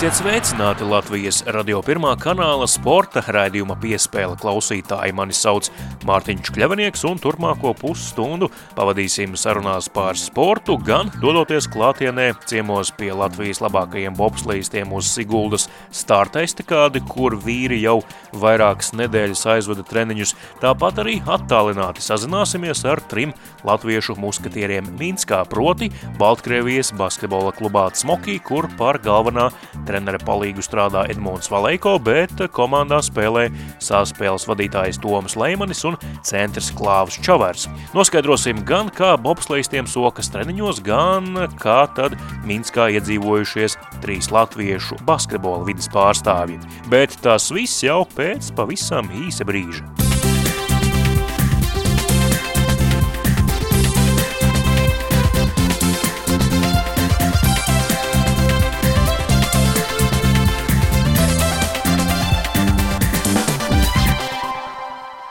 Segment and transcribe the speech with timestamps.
[0.00, 5.12] Esiet sveicināti Latvijas radio pirmā kanāla sporta raidījuma piespēle klausītāji.
[5.12, 5.66] Mani sauc
[6.08, 13.60] Mārtiņš Kļavinieks un turpmāko pusstundu pavadīsim sarunās pār sportu, gan dodoties klātienē ciemos pie Latvijas
[13.60, 17.98] labākajiem bobslīstiem uz Siguldas starta estekādi, kur vīri jau
[18.32, 20.32] vairākas nedēļas aizvada treniņus.
[20.64, 23.36] Tāpat arī attālināti sazināsimies ar trim
[23.68, 29.50] latviešu muskatieriem Minskā, proti Baltkrievijas basketbola klubā Smokī, kur par galvenā
[29.90, 33.48] Trenera palīgu strādā Edmunds Valēko, bet komandā spēlē
[33.82, 37.66] sāspēles vadītājs Tomas Leimanis un centrs Klāvs Čavers.
[37.96, 42.14] Noskaidrosim gan, kā bobslēstiem sokas treniņos, gan kā tad
[42.46, 43.74] Minskā iedzīvojušies
[44.04, 46.60] trīs latviešu basketbola vidas pārstāvji.
[46.92, 50.09] Bet tas viss jau pēc pavisam īsa brīža.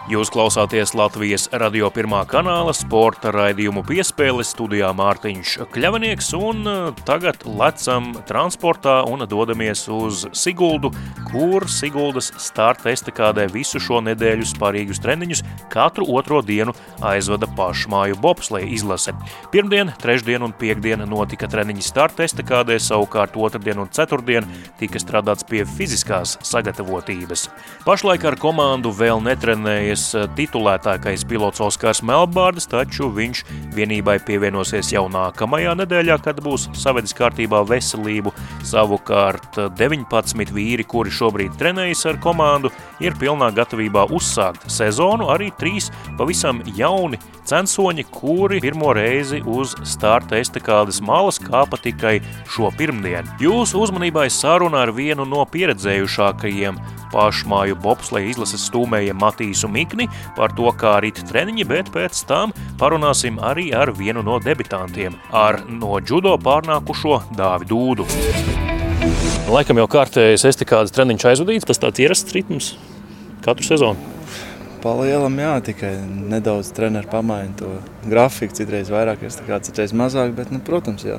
[0.10, 7.44] Jūs klausāties Latvijas radio pirmā kanāla sporta raidījumu piespēle studijā Mārtiņš Kļavanieks un uh, tagad
[7.46, 10.90] lecam transportā un dodamies uz Siguldu,
[11.28, 16.74] kur Siguldas starta estakādē visu šo nedēļu sparīgus treniņus katru otro dienu
[17.06, 19.14] aizvada pašmāju bobsleja izlase.
[19.54, 24.50] Pirmdien, trešdien un piekdien notika treniņi starta estakādē, savukārt otrdien un ceturtdien
[24.82, 27.46] tika strādāts pie fiziskās sagatavotības.
[27.86, 33.42] Pašlaik ar komandu vēl netrenējas Latvijas eh, titulētākais pilots Oskars Melbārds, taču viņš
[33.76, 38.32] vienībai pievienosies jau nākamajā nedēļā, kad būs savedis kārtībā veselību.
[38.64, 42.72] Savukārt 19 eh, vīri, kuri šobrīd trenējas ar komandu,
[43.04, 47.20] ir pilnā gatavībā uzsākt sezonu, arī trīs pavisam jauni
[47.50, 52.20] censoņi, kuri pirmo reizi uz starta estakādes malas kāpa tikai
[52.50, 53.40] šo pirmdienu.
[53.42, 56.80] Jūsu uzmanībai saruna ar vienu no pieredzējušākajiem
[57.14, 60.06] pašmāju bobsleja izlases stūmējiem Matīsu Mikni
[60.38, 65.64] par to, kā rīt treniņi, bet pēc tam parunāsim arī ar vienu no debitantiem, ar
[65.66, 68.06] no judo pārnākušo Dāvi Dūdu.
[69.50, 72.76] Laikam jau kārtējais estikādas treniņš aizvadīts, tas tāds ierasts ritms
[73.42, 74.14] katru sezonu.
[74.84, 77.72] Palielam, jā, tikai nedaudz treneru pamaina to
[78.06, 81.18] grafiku, citreiz vairāk, citreiz mazāk, bet, nu, protams, jā.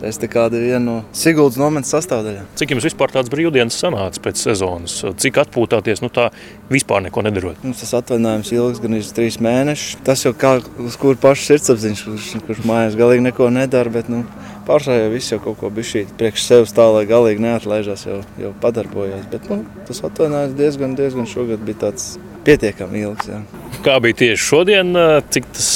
[0.00, 2.46] Tas ir viena no Siguldas nometnes sastāvdaļām.
[2.56, 4.94] Cik jums vispār tāds brīvdienas sanāca pēc sezonas?
[5.20, 6.30] Cik atpūtāties, nu tā
[6.72, 7.60] vispār neko nedarot?
[7.64, 10.00] Mums tas atvaļinājums ilgs gan iz trīs mēnešus.
[10.06, 14.22] Tas jau kā uz kur pašu sirdsapziņas, kurš, kurš mājās galīgi neko nedara, bet nu,
[14.68, 18.22] pārsvarā jau viss jau kaut ko bija šī priekš sevis tā, lai galīgi neatlaižās, jau,
[18.40, 19.28] jau padarbojās.
[19.32, 22.14] Bet nu, tas atvaļinājums diezgan, diezgan šogad bija tāds
[22.44, 23.28] pietiekami ilgs.
[23.30, 23.40] Jā.
[23.84, 24.92] Kā bija tieši šodien,
[25.32, 25.68] cik tas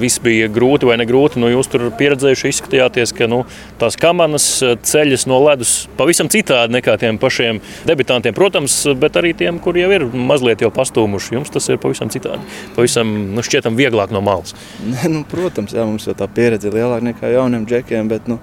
[0.00, 1.38] viss bija grūti vai negrūti?
[1.42, 3.42] Nu, jūs tur pieredzējuši izskatījāties, ka nu,
[3.80, 4.46] tās kamanas
[4.86, 9.90] ceļas no ledus pavisam citādi nekā tiem pašiem debitantiem, protams, bet arī tiem, kur jau
[9.94, 11.36] ir mazliet jau pastūmuši.
[11.38, 12.42] Jums tas ir pavisam citādi.
[12.78, 14.56] Pavisam nu, šķietam vieglāk no malas.
[15.10, 18.36] Nu, protams, jā, mums jau tā pieredze ir lielāka nekā jauniem džekiem, bet nu,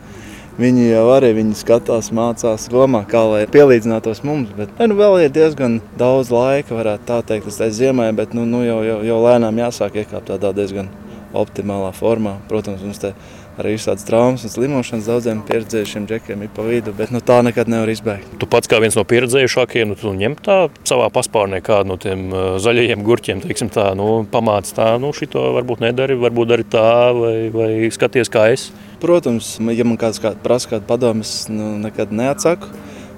[0.57, 4.49] Viņi jau arī viņi skatās, mācās, domā, kā lai pielīdzinātos mums.
[4.57, 8.47] Bet ne, nu, vēl ir diezgan daudz laika, varētu tā teikt, līdz ziemai, bet nu,
[8.49, 10.89] nu, jau, jau, jau lēnām jāsāk iekāpt tādā diezgan
[11.37, 12.39] optimālā formā.
[12.49, 13.13] Protams, mums te
[13.61, 17.69] arī visādas traumas un slimošanas daudziem pieredzējušiem džekiem ir pa vidu, bet nu, tā nekad
[17.69, 18.37] nevar izbēgt.
[18.41, 20.57] Tu pats kā viens no pieredzējušākajiem, nu, tu ņem tā
[20.89, 22.27] savā paspārnē kādu no tiem
[22.65, 27.35] zaļajiem gurķiem, teiksim tā, nu, pamāc tā, nu, šito varbūt nedari, varbūt dari tā, vai,
[27.53, 28.69] vai skaties kā es.
[29.01, 32.71] Protams, ja man kāds kā, prasa kādu padomu, es nu, nekad neatsaku.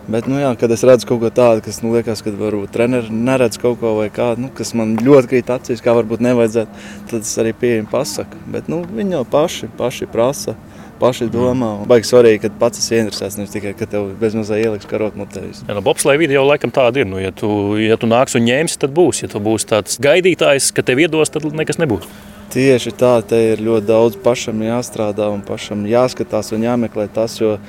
[0.10, 3.12] Bet, nu, jā, kad es redzu kaut ko tādu, kas nu, liekas, ka varbūt treneris
[3.14, 7.34] neredz kaut ko tādu, nu, kas man ļoti krīt acīs, kā varbūt nevajadzētu, tad es
[7.38, 8.40] arī pieejami pasaku.
[8.50, 10.58] Bet nu, viņi jau paši, paši prasa.
[11.00, 13.38] Paši domā, baigi svarīgi, ka pats esi interesēts.
[13.40, 15.46] Nevis tikai, ka tev bezmazliet ieliks karot mutē.
[15.62, 17.08] Ja, nu, Bobslēga vidi jau laikam tāda ir.
[17.08, 17.48] Nu, ja, tu,
[17.80, 19.22] ja tu nāks un ņemsi, tad būs.
[19.24, 22.10] Ja tu būsi tāds gaidītājs, ka tev iedos, tad nekas nebūs.
[22.50, 27.60] Tieši tā, te ir ļoti daudz pašam jāstrādā un pašam jāskatās un jāmeklē tas, jo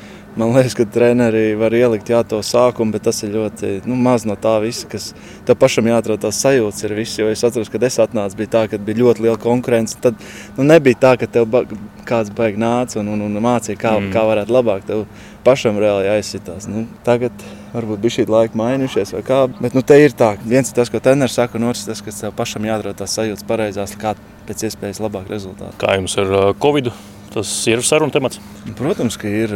[0.41, 4.25] man liekas, ka treneri var ielikt jā, to sākumu, bet tas ir ļoti nu, maz
[4.25, 5.11] no tā visa, kas
[5.45, 8.65] tev pašam jāatrod tās sajūtas ir viss, jo es atceros, kad es atnācu, bija tā,
[8.73, 10.17] ka bija ļoti liela konkurence, tad
[10.57, 11.67] nu, nebija tā, ka tev ba
[12.09, 14.13] kāds baigi nāca un, un, un mācīja, kā, mm.
[14.17, 15.05] kā varētu labāk, tev
[15.45, 16.71] pašam reāli jāizsitās.
[16.73, 17.37] Nu, tagad
[17.75, 20.91] varbūt bija šī laika mainījušies vai kā, bet nu, te ir tā, viens ir tas,
[20.91, 24.17] ko treneris saka, un otrs tas, kas tev pašam jāatrod tās sajūtas pareizās, kā
[24.49, 25.79] pēc iespējas labāk rezultātu.
[25.81, 26.93] Kā jums ar Covid?
[27.31, 28.41] Tas ir saruna temats.
[28.79, 29.53] Protams, ka ir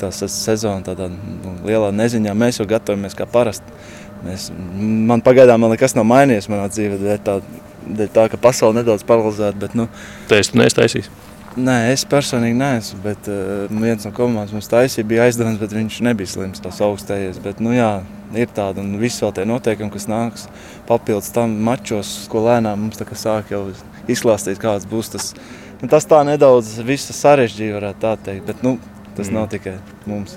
[0.00, 2.34] tā sezona tādā nu, lielā neziņā.
[2.34, 3.76] Mēs jau gatavojamies kā parasti.
[4.26, 4.48] Mēs,
[4.80, 7.36] man pagaidām man nekas nav mainījies manā dzīvē, dēļ tā,
[8.00, 9.54] dēļ tā ka pasaule nedaudz paralizēta.
[9.62, 9.86] Bet, nu,
[10.32, 11.12] Tēst tu neiztaisīs?
[11.56, 16.02] Nē, es personīgi neesmu, bet uh, viens no komandas mums taisīja, bija aizdevums, bet viņš
[16.04, 17.38] nebija slims, tas augstējies.
[17.40, 18.02] Bet, nu, jā,
[18.36, 20.44] ir tāda un viss vēl tie noteikumi, kas nāks
[20.88, 23.70] papildus tam mačos, ko lēnām mums sāk jau
[24.04, 25.30] izklāstīt, kāds būs tas.
[25.80, 28.76] Nu, tas tā nedaudz sarežģīja, varētu tā teikt, bet nu,
[29.16, 29.38] tas mm.
[29.38, 30.36] nav tikai mums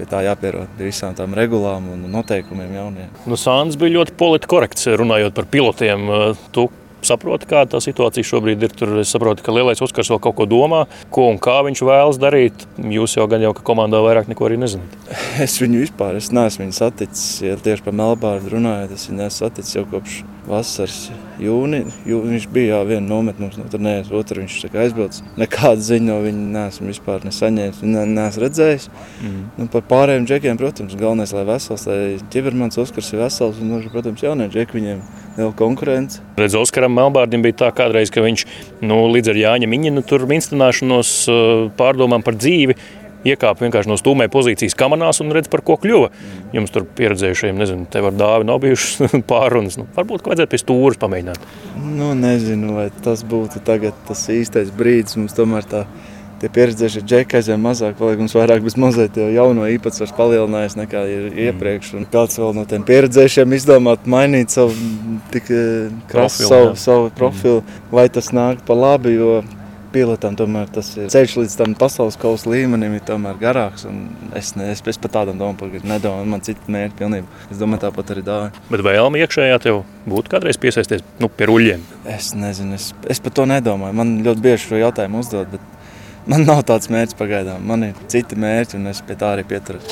[0.00, 3.10] pie tā jāpierod pie visām tām regulām un noteikumiem jauniem.
[3.28, 6.06] Nu, Sāns bija ļoti politiski korekts runājot par pilotiem.
[6.54, 6.66] Tu
[7.08, 8.74] saproti, kāda tā situācija šobrīd ir.
[8.76, 12.20] Tur es saprotu, ka lielais Oskars vēl kaut ko domā, ko un kā viņš vēlas
[12.20, 12.66] darīt.
[12.80, 14.98] Jūs jau gan jau, ka komandā vairāk neko arī nezināt.
[15.40, 17.40] Es viņu vispār es neesmu saticis.
[17.44, 20.20] Ja tieši par Melbārdu runājot, es viņu esmu saticis jau kopš
[20.50, 21.08] vasaras
[21.40, 21.88] jūnija.
[22.08, 25.24] Jū, viņš bija jā, viena nometne, mums no tur neviens otru viņš aizbraucis.
[25.40, 28.88] Nekādu ziņu no viņa neesmu vispār nesaņēmis, ne, neesmu redzējis.
[29.22, 29.40] Mm.
[29.56, 32.00] Nu, par pārējiem džekiem, protams, galvenais, lai vesels, lai
[32.32, 35.02] ķibermans Oskars ir vesels un, protams, jaunie džeki viņiem
[35.38, 36.20] liela konkurence.
[36.40, 38.46] Redz, Oskaram Melbārdim bija tā kādreiz, ka viņš
[38.84, 41.14] nu, līdz ar Jāņa Miņina tur inscenēšanos
[41.78, 42.76] pārdomām par dzīvi
[43.26, 46.10] iekāpa vienkārši no stūmē pozīcijas kamanās un redz, par ko kļuva.
[46.56, 49.80] Jums tur pieredzējušajiem, nezinu, te var dāvi nav bijušas pārunas.
[49.80, 51.50] Nu, varbūt, vajadzētu pie stūras pamēģināt.
[51.80, 55.84] Nu, nezinu, vai tas būtu tagad tas īstais brīdis mums tomēr tā
[56.40, 61.26] tie pieredzējušie džeki aizvien mazāk, paliek mums vairāk bez mazliet jauno īpatsvars palielinājis nekā ir
[61.26, 61.40] mm.
[61.46, 61.92] iepriekš.
[62.00, 64.72] Un kāds vēl no tiem pieredzējušiem izdomāt mainīt savu
[65.34, 67.80] tik eh, krasu, savu, savu profilu, mm.
[67.92, 69.40] vai tas nāk pa labi, jo
[69.92, 73.86] pilotam tomēr tas ir ceļš līdz tam pasaules kausa līmenim ir tomēr garāks.
[74.38, 77.42] Es, ne, es, es pat tādam domāju, nedomāju, man citi mērķi pilnībā.
[77.50, 78.52] Es domāju, tāpat arī dāvā.
[78.70, 81.84] Bet vēlme iekšējā tev būtu kādreiz piesaisties nu, pie ruļļiem?
[82.16, 83.98] Es nezinu, es, es par to nedomāju.
[84.00, 85.68] Man ļoti bieži šo jautājumu uzdod, bet
[86.28, 87.64] Man nav tāds mērķis pagaidām.
[87.66, 89.88] Man ir citi mērķi, un es pie tā arī pieturos.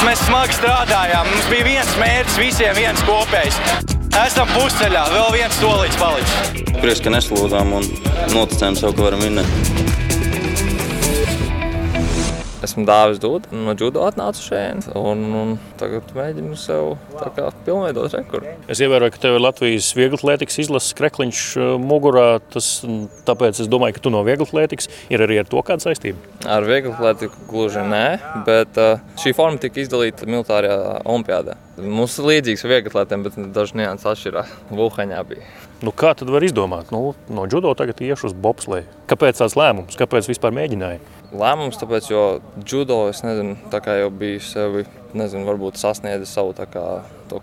[0.00, 1.28] Mēs smagi strādājām.
[1.28, 3.99] Mums bija viens mērķis, visiem viens kopējs.
[4.18, 6.64] Esam pusceļā, vēl viens solīts palicis.
[6.80, 7.86] Prieks, ka neslūdzām un
[8.34, 9.89] noticējām sev, ka varam vinnēt.
[12.60, 16.90] Esmu dāvis dūdu, no judo atnācu šeit, un, un tagad mēģinu sev
[17.64, 18.52] pilnveidot rekordu.
[18.68, 22.26] Es ievēroju, ka tev ir Latvijas vieglatlētikas izlases krekliņš uh, mugurā.
[22.52, 22.68] Tas,
[23.24, 26.20] tāpēc es domāju, ka tu no vieglatlētikas ir arī ar to kāda saistība.
[26.44, 28.04] Ar vieglatlētiku gluži nē,
[28.44, 31.56] bet uh, šī forma tika izdalīta militārajā olimpiādā.
[31.80, 34.52] Mums ir līdzīgs vieglatlētiem, bet daži nianses atšķirās.
[34.68, 35.48] Vuhaņā bija.
[35.80, 36.92] Nu, kā tad var izdomāt?
[36.92, 38.84] Nu, no judo tagad iešu uz bobsleju.
[39.08, 39.96] Kāpēc tāds lēmums?
[39.96, 41.00] Kāpēc vispār mēģināji?
[41.32, 42.24] Lēmums, tāpēc, jo
[42.66, 44.84] judo es nezinu, jau biju sevi,
[45.16, 46.84] nezinu, varbūt sasniedzis savu kā,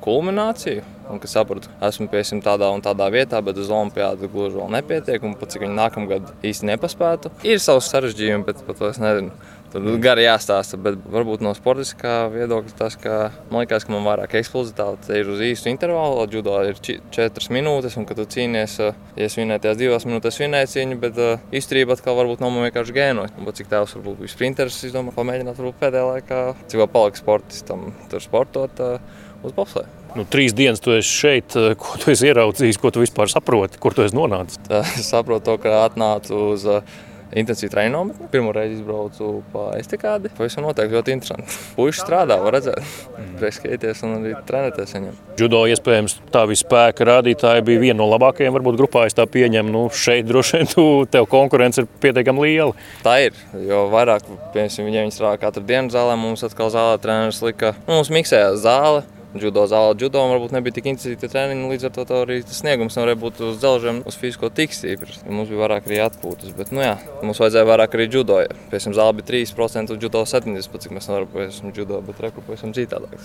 [0.03, 0.83] kulmināciju.
[1.07, 5.23] Un es sapratu, esmu piesim tādā un tādā vietā, bet uz olimpiādu gluži vēl nepietiek.
[5.23, 9.31] Un pat cik viņi nākamgad īsti nepaspētu, ir savs sarežģījums, bet pat to es nezinu.
[9.73, 13.17] Tur gari jāstāsta, bet varbūt no sportiskā viedokļa tas, ka
[13.51, 16.23] man liekas, ka man vairāk eksplozitāte ir uz īstu intervālu.
[16.31, 20.71] Judo ir 4 minūtes, un kad tu cīnies, ja es vinēju tajās divās minūtēs, vinēju
[20.71, 23.35] cīņu, bet uh, izturība atkal varbūt nav man vienkārši gēnos.
[23.35, 27.23] Un, cik tēvs varbūt bija sprinteris, es domāju, pamēģināt varbūt pēdējā laikā, cik vēl palika
[27.23, 29.91] sportistam tur sportot uh, uz bobslēju.
[30.17, 33.93] Nu, trīs dienas tu esi šeit, ko tu esi ieraudzījis, ko tu vispār saproti, kur
[33.93, 34.57] tu esi nonācis?
[34.97, 36.97] Es saprotu to, ka atnācu uz uh,
[37.35, 38.29] intensīvu treniņu.
[38.31, 40.31] Pirmā reize izbraucu pa estekādi.
[40.37, 41.57] Pavisam noteikti ļoti interesanti.
[41.77, 43.33] Puisši strādā, var redzēt, mm.
[43.41, 45.17] priekšskaities un arī trenēties viņam.
[45.39, 49.73] Judo iespējams tā vispēka rādītāja bija viena no labākajiem, varbūt grupā es tā pieņemu.
[49.73, 52.87] Nu, šeit droši vien tu, tev konkurence ir pietiekami liela.
[53.05, 57.75] Tā ir, jo vairāk, piemēram, viņi strādā katru dienu zālē, mums atkal zālē treneris lika,
[57.85, 59.05] nu, mums miksējās zāle
[59.35, 59.95] judo zāle.
[59.99, 63.59] Judo varbūt nebija tik intensīva treniņa, līdz ar to, to arī sniegums nevarēja būt uz
[63.61, 65.19] dzelžiem, uz fizisko tik stiprs.
[65.27, 68.39] Mums bija vairāk arī atpūtas, bet, nu jā, mums vajadzēja vairāk arī judo.
[68.43, 68.55] Ja.
[68.71, 73.15] Piemēram, zāle bija 3%, un judo 70%, cik mēs nevaram judo, bet rekuposim citādāk.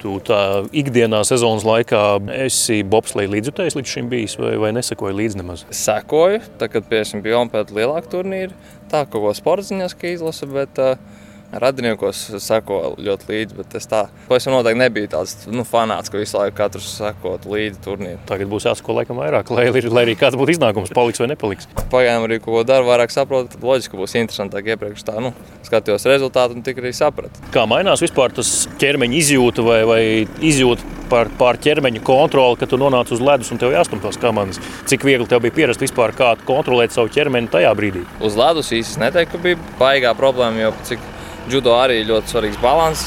[0.00, 0.40] Tu tā
[0.82, 2.02] ikdienā sezonas laikā
[2.46, 5.64] esi bobslēji līdzjutējis līdz šim bijis vai, vai nesekoji līdz nemaz?
[5.74, 10.48] Sekoju, tad, kad, piemēram, bija Olimpiāda lielāka turnīra, tā kaut ko sporta ziņās, ka izlasa,
[10.50, 11.19] bet uh,
[11.52, 16.38] radiniekos seko ļoti līdzi, bet es tā pavisam noteikti nebiju tāds nu, fanāts, ka visu
[16.38, 18.22] laiku katrs sekot līdzi turnīram.
[18.28, 21.68] Tagad būs jāsako laikam vairāk, lai, lai arī kāds būtu iznākums, paliks vai nepaliks.
[21.90, 25.34] Pagaidām arī ko daru, vairāk saprotu, loģiski būs interesantāk iepriekš tā, nu,
[25.66, 27.42] skatījos rezultātu un tik arī sapratu.
[27.54, 30.02] Kā mainās vispār tas ķermeņa izjūta vai, vai
[30.46, 34.60] izjūta par, par ķermeņa kontroli, kad tu nonāc uz ledus un tev jāstum tos kamanas.
[34.90, 38.04] Cik viegli tev bija pierast vispār kā kontrolēt savu ķermeni tajā brīdī?
[38.22, 41.02] Uz ledus īsti neteiktu, ka bija baigā problēma, jo cik
[41.48, 43.02] Judo arī ļoti svarīgs līdzsvars.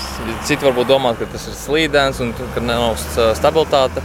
[0.48, 2.96] Citi varbūt domā, ka tas ir slīdens un ka nav
[3.38, 4.02] stabilitāte.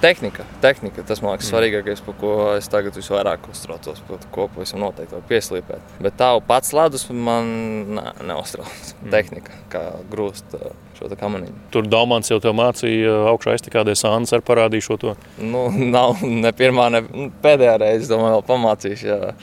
[0.00, 1.52] Tehnika, tehnika, tas man liekas mm.
[1.52, 4.00] svarīgākais, par ko es tagad visvairāk uztraucos.
[4.32, 5.92] Ko pavisam noteikti var pieslīpēt.
[6.00, 7.50] Bet tā pats ledus man
[7.98, 8.94] ne, neuztrauc.
[9.02, 9.10] Mm.
[9.12, 10.56] Tehnika, kā grūst
[10.96, 11.52] šo kamaniņu.
[11.74, 15.12] Tur Daumans jau te mācīja augšā aiztikādē sānis ar parādīšo to.
[15.36, 19.10] Nu, nav ne pirmā, ne pēdējā reize, domāju, vēl pamācīšu.
[19.12, 19.34] Jā.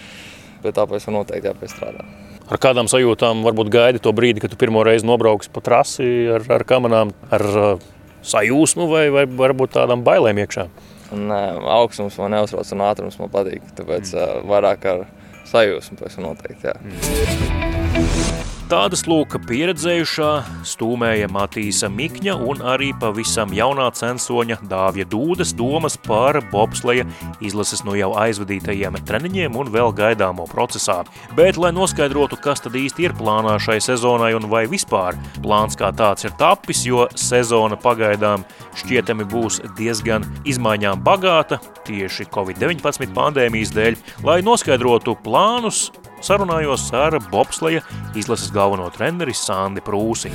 [0.66, 2.08] Bet tāpēc man noteikti jāpiestrādā.
[2.48, 6.46] Ar kādām sajūtām varbūt gaidi to brīdi, kad tu pirmo reizi nobrauksi pa trasi ar,
[6.56, 7.88] ar kamerām, ar uh,
[8.24, 10.68] sajūsmu vai, vai varbūt tādām bailēm iekšā?
[11.12, 11.42] Nē,
[11.78, 13.68] augstums man neuztrauc un ātrums man patīk.
[13.80, 14.22] Tāpēc mm.
[14.24, 15.04] uh, vairāk ar
[15.52, 16.72] sajūsmu pēc noteikti.
[16.72, 16.80] Jā.
[16.84, 17.77] Mm.
[18.68, 20.30] Tādas lūka pieredzējušā
[20.68, 27.06] stūmēja Matīsa Mikņa un arī pavisam jaunā censoņa Dāvja Dūdas domas par bobsleja
[27.40, 30.98] izlases no jau aizvadītajiem treniņiem un vēl gaidāmo procesā.
[31.38, 35.94] Bet, lai noskaidrotu, kas tad īsti ir plānā šai sezonai un vai vispār plāns kā
[35.96, 38.44] tāds ir tapis, jo sezona pagaidām
[38.82, 43.98] šķietami būs diezgan izmaiņām bagāta tieši Covid-19 pandēmijas dēļ,
[44.28, 45.86] lai noskaidrotu plānus,
[46.22, 47.84] sarunājos ar bobsleja
[48.18, 50.34] izlases galveno treneri Sandi Prūsi.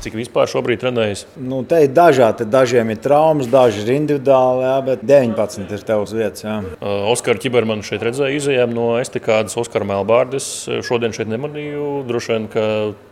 [0.00, 1.26] Cik vispār šobrīd trenējas?
[1.36, 2.46] Nu, te ir dažādi.
[2.48, 6.46] Dažiem ir traumas, daži ir individuāli, jā, bet 19 ir tevs vietas.
[6.46, 10.48] Uh, Oskar Čibermanu šeit redzēju izējām no estikādas Oskara Melbārdes.
[10.88, 11.90] Šodien šeit nemanīju.
[12.08, 12.64] Droši vien, ka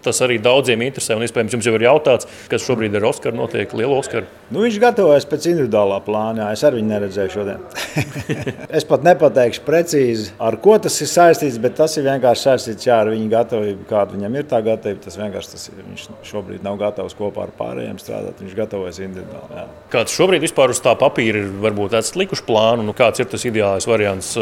[0.07, 1.19] tas arī daudziem interesē.
[1.19, 4.25] Un iespējams jums jau ir jautāts, kas šobrīd ar Oskaru notiek, lielu Oskaru.
[4.49, 6.47] Nu, viņš gatavojas pēc individuālā plāna.
[6.47, 6.57] Jā.
[6.57, 7.69] Es arī viņu neredzēju šodien.
[8.79, 13.01] es pat nepateikšu precīzi, ar ko tas ir saistīts, bet tas ir vienkārši saistīts jā,
[13.03, 15.03] ar viņa gatavību, kāda viņam ir tā gatavība.
[15.05, 15.85] Tas vienkārši tas ir.
[15.89, 18.43] Viņš šobrīd nav gatavs kopā ar pārējiem strādāt.
[18.43, 19.61] Viņš gatavojas individuāli.
[19.61, 19.67] Jā.
[19.95, 21.53] Kāds šobrīd vispār uz tā papīra ir?
[21.63, 24.35] Varbūt esat likuši plānu, nu, kāds ir tas ideālais variants,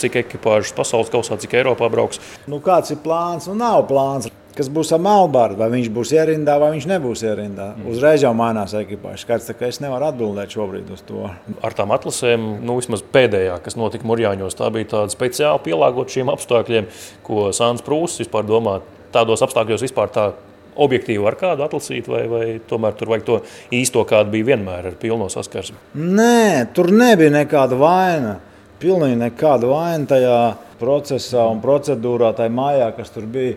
[0.00, 2.22] cik ekipāžas pasaules kausā, cik Eiropā brauks?
[2.50, 3.50] Nu, kāds ir plāns?
[3.50, 4.30] Nu, nav plāns.
[4.54, 5.58] Kas būs ar Melbārdu?
[5.58, 7.72] Vai viņš būs ierindā, vai viņš nebūs ierindā?
[7.74, 7.88] Mm.
[7.90, 9.24] Uzreiz jau mainās ekipāžas.
[9.26, 11.26] Skaidrs, ka es nevaru atbildēt šobrīd uz to.
[11.64, 16.30] Ar tām atlasēm, nu, vismaz pēdējā, kas notika Mūrjāņos, tā bija tāda speciāli pielāgota šiem
[16.30, 16.86] apstākļiem,
[17.26, 18.78] ko Sāns Prūss vispār domā.
[19.14, 20.28] Tādos apstākļos vispār tā
[20.74, 23.40] objektīvi var kādu atlasīt, vai, vai tomēr tur vajag to
[23.74, 25.78] īsto, kāda bija vienmēr ar pilno saskarsmi?
[25.98, 28.38] Nē, tur nebija nekāda vaina.
[28.82, 30.38] Pilnīgi nekāda vaina tajā
[30.80, 33.54] procesā un procedūrā, tajā mājā, kas tur bija.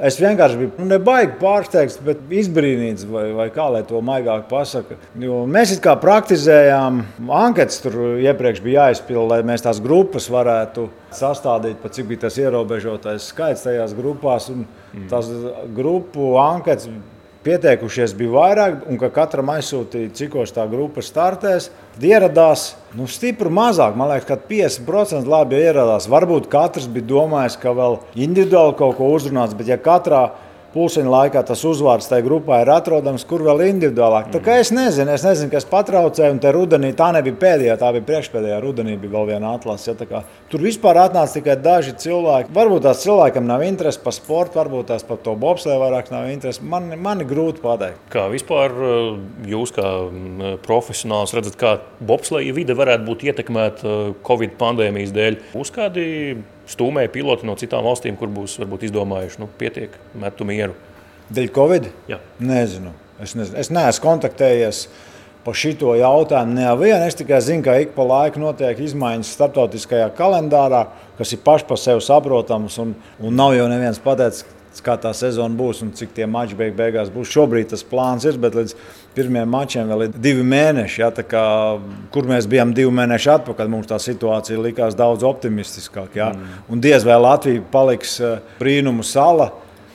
[0.00, 4.96] Es vienkārši biju nu, nebaigi pārsteigts, bet izbrīnīts, vai, vai kā lai to maigāk pasakā.
[5.16, 7.02] Mēs kā praktizējām,
[7.40, 13.28] anketas tur iepriekš bija jāizpild, lai mēs tās grupas varētu sastādīt, cik bija tas ierobežotais
[13.34, 14.48] skaits tajās grupās.
[14.54, 14.64] Un
[15.10, 15.28] tās
[15.76, 16.88] grupu anketas
[17.44, 21.70] pieteikušies bija vairāk, un ka katram aizsūtīja, cikos tā grupa startēs.
[21.94, 22.66] Tad ieradās
[22.96, 26.08] nu, stipri mazāk, man liekas, ka 50% labi ieradās.
[26.10, 30.28] Varbūt katrs bija domājis, ka vēl individuāli kaut ko uzrunāts, bet ja katrā
[30.70, 34.28] Pulseņa laikā tas uzvārds tajā grupā ir atrodams, kur vēl individuālāk.
[34.34, 37.90] Tā kā es nezinu, es nezinu, kas patraucēja, un te rudenī tā nebija pēdējā, tā
[37.96, 39.90] bija priekšpēdējā rudenī, bija vēl viena atlase.
[39.90, 40.22] Ja,
[40.52, 42.54] tur vispār atnāca tikai daži cilvēki.
[42.54, 46.62] Varbūt tās cilvēkam nav interesi par sportu, varbūt tās par to bobslēju vairāk nav interesi.
[46.62, 47.98] Man, man ir grūti pateikt.
[48.14, 49.10] Kā vispār eh,
[49.50, 55.42] jūs, kā mm, profesionāls, redzat, kā bobslēja vide varētu būt ietekmēta eh, Covid pandēmijas dēļ?
[55.58, 56.06] Uz kādi
[56.70, 60.76] stūmēja piloti no citām valstīm, kur būs varbūt izdomājuši, nu, pietiek, metu mieru.
[61.30, 61.86] Dēļ Covid?
[62.10, 62.18] Jā.
[62.42, 62.94] Nezinu.
[63.20, 63.58] Es, nezinu.
[63.60, 64.84] es neesmu kontaktējies
[65.44, 66.56] par šo jautājumu.
[66.56, 67.06] Nevienu.
[67.06, 70.86] Es tikai zinu, ka ik pa laiku notiek izmaiņas starptautiskajā kalendārā,
[71.18, 72.78] kas ir paši par sevi saprotams.
[72.82, 74.46] Un, un nav jau neviens pateicis,
[74.78, 77.32] kā tā sezona būs un cik tie mači beig beigās būs.
[77.34, 78.74] Šobrīd tas plāns ir, bet līdz
[79.16, 81.00] pirmiem mačiem vēl ir divi mēneši.
[81.02, 81.46] Ja, kā,
[82.14, 86.14] kur mēs bijām divi mēneši atpakaļ, mums tā situācija likās daudz optimistiskāka.
[86.20, 86.30] Ja.
[86.36, 86.62] Mm.
[86.70, 89.50] Un diez vai Latvija paliks eh, brīnumu sala.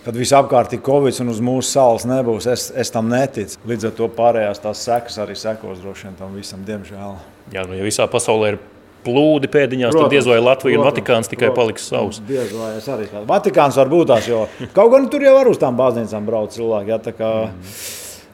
[0.06, 3.58] Kad viss apkārt ir covid un uz mūsu salas nebūs, es, es tam neticu.
[3.66, 7.16] Līdz ar to pārējās tās sekas arī sekos droši vien tam visam, diemžēl.
[7.56, 8.60] Jā, nu, ja visā pasaulē ir
[9.06, 12.22] plūdi pēdiņās, protams, tad diez vai Latvija protams, un Vatikāns tikai protams, paliks savs.
[12.28, 13.26] Diez vai es arī tādu.
[13.30, 14.46] Vatikāns var būt tās, jo
[14.76, 16.94] kaut gan tur jau var uz tām baznīcām braukt cilvēki.
[16.94, 17.78] Ja, tā kā, mm.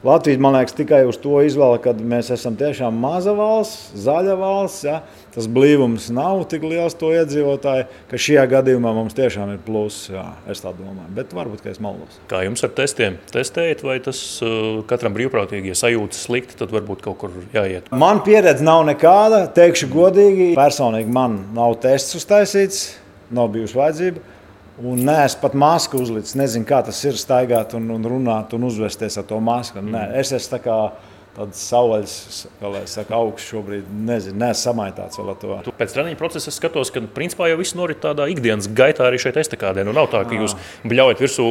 [0.08, 4.86] Latvija, man liekas, tikai uz to izvēle, ka mēs esam tiešām maza valsts, zaļa valsts.
[4.88, 5.02] Ja?
[5.32, 10.10] Tas blīvums nav tik liels to iedzīvotāju, ka šajā gadījumā mums tiešām ir pluss.
[10.12, 12.18] Jā, es tā domāju, bet varbūt es maldos.
[12.28, 13.16] Kā jums ar testiem?
[13.32, 17.88] Testējat, vai tas uh, katram brīvprātīgi, ja sajūtas slikti, tad varbūt kaut kur jāiet?
[17.96, 19.46] Man pieredze nav nekāda.
[19.56, 22.84] Teikšu godīgi, personīgi man nav tests uztaisīts,
[23.32, 24.26] nav bijusi vajadzība.
[24.82, 26.28] Un nē, es pat masku uzliku.
[26.40, 29.80] Nezinu, kā tas ir staigāt un, un runāt un uzvesties ar to masku.
[29.80, 30.20] Nē, mm.
[30.20, 33.86] es esmu tāds saules, kā lai saka, augsts šobrīd.
[34.06, 35.54] Nezinu, neesmu samaitāts vēl to.
[35.64, 39.38] Tu pēc treniņa procesa skatos, ka principā jau viss norit tādā ikdienas gaitā arī šeit
[39.40, 39.84] estakādē.
[39.86, 41.46] Nu, nav tā, ka jūs bļaujat virsū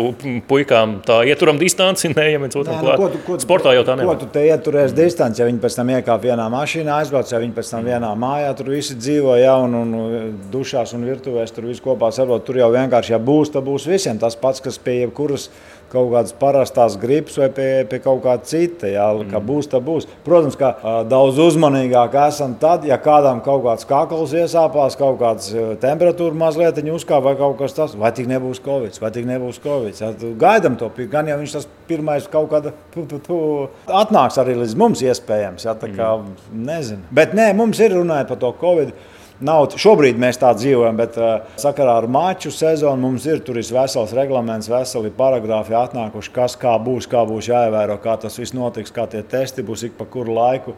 [0.49, 3.01] puikām, tā ieturam distanci, neejam viens otram klāt.
[3.01, 4.19] Nu, ko tu, ko, Sportā jau tā nevar.
[4.19, 7.57] Ko tu te ieturēsi distanci, ja viņi pēc tam iekāp vienā mašīnā, aizbrauc, ja viņi
[7.57, 11.83] pēc tam vienā mājā, tur visi dzīvo jau un, un dušās un virtuvēs, tur viss
[11.83, 15.49] kopā saprot, tur jau vienkārši, ja būs, tad būs visiem tas pats, kas pie jebkuras
[15.91, 18.89] kaut kādas parastās gripas vai pie, pie kaut kā cita.
[18.91, 19.47] Jā, kā mm.
[19.47, 20.07] būs, tā būs.
[20.25, 25.51] Protams, ka uh, daudz uzmanīgāk esam tad, ja kādam kaut kāds kakls iesāpās, kaut kāds
[25.55, 29.61] uh, temperatūra mazliet uzkāpa vai kaut kas tāds, vai tik nebūs covid, vai tik nebūs
[29.63, 29.95] covid.
[30.01, 33.39] Jā, gaidam to, gan jau viņš tas pirmais kaut kāda tu, tu, tu,
[33.87, 35.67] atnāks arī līdz mums iespējams.
[35.67, 36.61] Jā, tā kā mm.
[36.67, 37.07] nezinu.
[37.15, 38.95] Bet nē, mums ir runājot par to covid.
[39.41, 44.11] Nav, šobrīd mēs tā dzīvojam, bet uh, sakarā ar maču sezonu mums ir tur vesels
[44.13, 49.07] reglaments, veseli paragrāfi atnākuši, kas kā būs, kā būs jāievēro, kā tas viss notiks, kā
[49.09, 50.75] tie testi būs ik pa kuru laiku.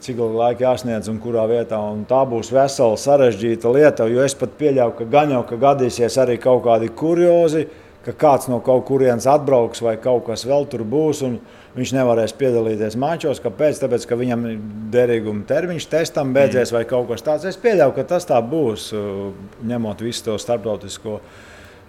[0.00, 1.78] Cik ilgi laika jāsniedz un kurā vietā.
[1.78, 4.08] Un tā būs vesela sarežģīta lieta.
[4.08, 7.66] Jo es pat pieļauju, ka gan jau ka gadīsies arī kaut kādi kuriozi,
[8.02, 11.20] ka kāds no kaut kurienes atbrauks vai kaut kas vēl tur būs.
[11.28, 11.36] Un,
[11.76, 13.42] viņš nevarēs piedalīties mačos.
[13.42, 13.82] Kāpēc?
[13.82, 14.46] Tāpēc, ka viņam
[14.94, 16.78] derīguma termiņš testam beidzies mm.
[16.78, 17.46] vai kaut kas tāds.
[17.50, 19.30] Es pieļauju, ka tas tā būs, uh,
[19.70, 21.20] ņemot visu to starptautisko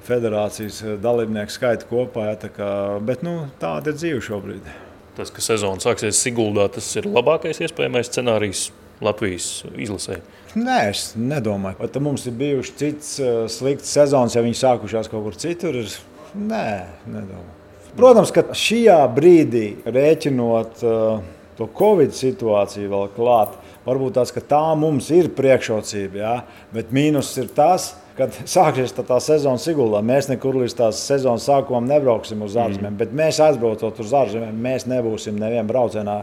[0.08, 2.32] federācijas uh, dalībnieku skaitu kopā.
[2.32, 2.72] Ja, kā,
[3.06, 4.70] bet nu, tāda ir dzīve šobrīd.
[5.18, 8.70] Tas, ka sezona sāksies Siguldā, tas ir labākais iespējamais scenārijs
[9.04, 10.22] Latvijas izlasē.
[10.54, 15.26] Nē, es nedomāju, ka mums ir bijušas citas uh, sliktas sezonas, ja viņi sākušās kaut
[15.26, 15.82] kur citur.
[16.38, 16.68] Nē,
[17.10, 17.61] nedomāju.
[17.98, 21.24] Protams, ka šajā brīdī, rēķinot uh,
[21.58, 26.36] to Covid situāciju vēl klāt, varbūt tās, tā mums ir priekšrocība, jā,
[26.72, 30.04] bet mīnus ir tas, kad sāksies tā, tā sezona Siguldā.
[30.06, 33.02] Mēs nekur līdz tās sezonas sākumam nebrauksim uz ārzemēm, mm.
[33.02, 36.22] bet mēs aizbraucot uz ārzemēm, mēs nebūsim nevienā braucienā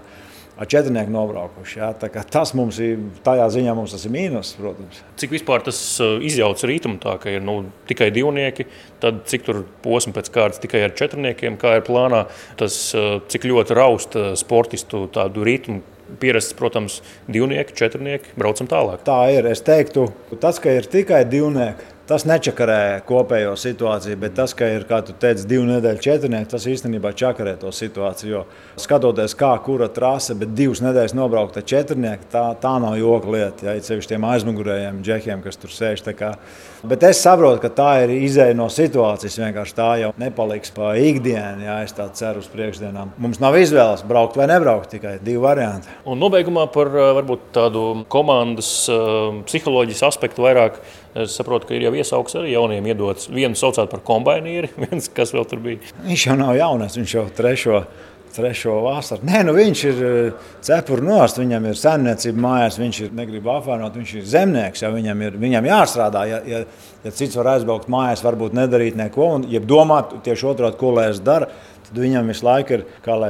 [0.58, 1.78] ar četrnieku nobraukuši.
[1.78, 1.92] Ja?
[2.30, 5.02] Tas mums ir, tādā ziņā mums tas ir mīnus, protams.
[5.20, 7.60] Cik vispār tas uh, izjauc rītumu tā, ka ir nu,
[7.90, 8.66] tikai divnieki,
[9.02, 12.24] tad cik tur posmi pēc kārtas tikai ar četrniekiem, kā ir plānā,
[12.58, 15.84] tas uh, cik ļoti raust uh, sportistu tādu rītumu.
[16.08, 19.02] Pierasts, protams, divnieki, četrnieki, braucam tālāk.
[19.04, 19.44] Tā ir.
[19.50, 20.06] Es teiktu,
[20.40, 25.12] tas, ka ir tikai divnieki, Tas nečakarē kopējo situāciju, bet tas, ka ir, kā tu
[25.12, 28.30] teici, divu nedēļu četrnieki, tas īstenībā čakarē to situāciju.
[28.32, 28.44] Jo
[28.80, 33.66] skatoties, kā kura trase, bet divas nedēļas nobraukt ar četrnieku, tā, tā nav joka lieta.
[33.68, 36.00] Ja, Ceļš tiem aizmugurējiem džekiem, kas tur sēž.
[36.88, 39.36] Bet es saprotu, ka tā ir izēja no situācijas.
[39.42, 43.16] Vienkārši tā jau nepaliks pa ikdienu, ja es tā ceru uz priekšdienām.
[43.20, 45.90] Mums nav izvēles braukt vai nebraukt, tikai divi varianti.
[46.08, 50.80] Un nobeigumā par varbūt tādu komandas uh, psiholoģijas aspektu vairāk.
[51.16, 53.30] Es saprotu, ka ir jau iesaukts arī jauniem iedots.
[53.32, 55.80] Vienu saucāt par kombināciju, viens kas vēl tur bija.
[56.04, 57.82] Viņš jau nav jaunais, viņš jau trešo.
[58.28, 59.24] Trešo vasaru.
[59.24, 63.96] Nē, nu viņš ir eh, cepura nost, viņam ir saimniecība mājās, viņš ir, negrib apvainot,
[63.96, 66.26] viņš ir zemnieks, ja viņam ir viņam jāstrādā.
[66.28, 66.60] Ja, ja,
[67.06, 71.08] ja cits var aizbraukt mājās, varbūt nedarīt neko, un ja domāt tieši otrādi, ko lai
[71.14, 71.48] es daru,
[71.88, 72.82] Tad viņam visu laiku ir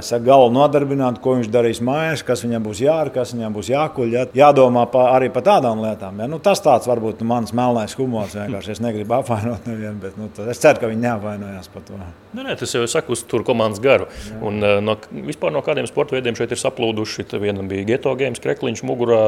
[0.03, 4.15] saka, galva nodarbināta, ko viņš darīs mājās, kas viņam būs jādara, kas viņam būs jākuļ.
[4.17, 6.19] Jā, jādomā pa, arī par tādām lietām.
[6.19, 6.27] Ja?
[6.31, 8.35] Nu, tas tāds varbūt nu, mans melnais humors.
[8.35, 8.75] Vienkārši.
[8.75, 12.01] Es negribu apvainot nevienu, bet nu, es ceru, ka viņi neapvainojās par to.
[12.35, 14.11] Nu, nē, tas jau ir saku, tur komandas garu.
[14.27, 14.41] Jā.
[14.51, 14.99] Un, eh, no,
[15.31, 17.29] vispār no kādiem sporta veidiem šeit ir saplūduši.
[17.39, 19.23] Vienam bija geto games, krekliņš mugurā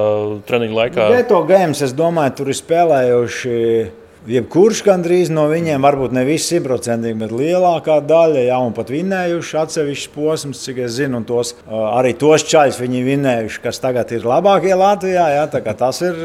[0.51, 1.09] treniņa laikā.
[1.21, 3.59] Geto games, es domāju, tur ir spēlējuši
[4.29, 10.13] Jebkurš gandrīz no viņiem, varbūt ne visi simtprocentīgi, bet lielākā daļa, un pat vinējuši atsevišķus
[10.13, 14.75] posmus, cik es zinu, un tos, arī tos čaļus viņi vinējuši, kas tagad ir labākie
[14.77, 15.25] Latvijā.
[15.33, 16.21] Jā, tas ir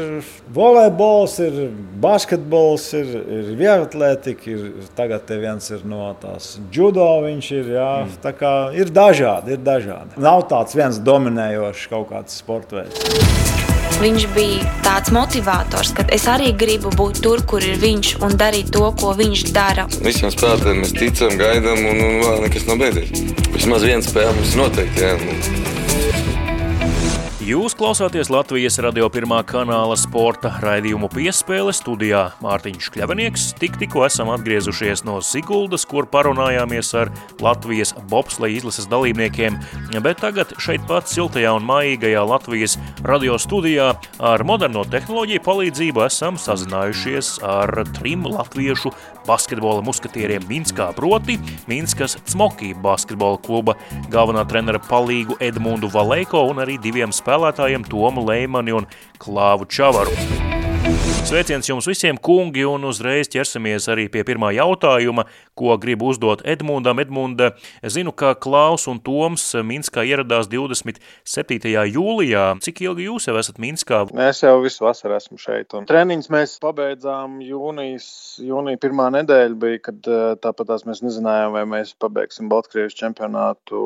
[0.52, 1.58] volejbols, ir
[2.04, 8.16] basketbols, ir, ir vieglatlētika, ir tagad viens ir no tās judo, viņš ir, jā, mm.
[8.28, 10.20] tā kā ir dažādi, ir dažādi.
[10.20, 13.45] Nav tāds viens dominējošs kaut kāds sporta veids.
[13.96, 18.68] Viņš bija tāds motivators, ka es arī gribu būt tur, kur ir viņš un darīt
[18.74, 19.86] to, ko viņš dara.
[20.04, 23.24] Visiem spēlētājiem mēs ticam, gaidām, un, un vēl nekas nav beidzies.
[23.56, 25.08] Vismaz viena spēle mums noteikti.
[25.08, 25.65] Jā.
[27.46, 33.44] Jūs klausāties Latvijas radio pirmā kanāla sporta raidījumu piespēle studijā Mārtiņš Kļavinieks.
[33.60, 39.60] Tik, tikko esam atgriezušies no Siguldas, kur parunājāmies ar Latvijas bobsleja izlases dalībniekiem,
[40.02, 42.74] bet tagad šeit pat siltajā un maīgajā Latvijas
[43.06, 48.90] radio studijā ar moderno tehnoloģiju palīdzību esam sazinājušies ar trim latviešu
[49.26, 51.38] basketbola muskatieriem Minskā, proti
[51.70, 53.76] Minskas Cmokī basketbola kluba
[54.12, 58.90] galvenā trenera palīgu Edmundu Valēko un arī diviem spēlētājiem Tomu Leimani un
[59.22, 60.45] Klāvu Čavaru.
[61.26, 65.24] Sveiciens jums visiem, kungi, un uzreiz ķersimies arī pie pirmā jautājuma,
[65.58, 67.00] ko gribu uzdot Edmundam.
[67.02, 67.48] Edmunda,
[67.82, 71.72] zinu, ka Klaus un Toms Minskā ieradās 27.
[71.90, 72.44] jūlijā.
[72.62, 74.04] Cik ilgi jūs jau esat Minskā?
[74.14, 75.74] Mēs jau visu vasaru esmu šeit.
[75.74, 78.06] Un treniņus mēs pabeidzām jūnijas,
[78.46, 83.82] jūnija pirmā nedēļa bija, kad eh, tāpat mēs nezinājām, vai mēs pabeigsim Baltkrievijas čempionātu.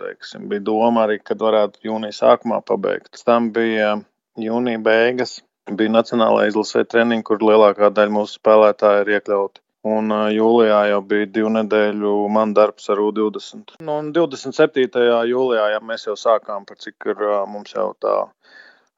[0.00, 3.20] Teiksim, bija doma arī, kad varētu jūnija sākumā pabeigt.
[3.28, 3.98] Tam bija
[4.40, 9.62] jūnija beigas bija Nacionālajā izlasē treniņi, kur lielākā daļa mūsu spēlētāju ir iekļauti.
[9.90, 13.78] Un jūlijā jau bija divu nedēļu man darbs ar U20.
[13.80, 15.00] Nu, un 27.
[15.30, 18.16] jūlijā ja mēs jau sākām, par cik ir mums jau tā.